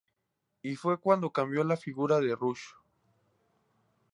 Y 0.63 0.75
fue 0.77 0.99
cuando 0.99 1.31
surgió 1.31 1.63
la 1.63 1.77
figura 1.77 2.19
de 2.19 2.35
Rush. 2.35 2.69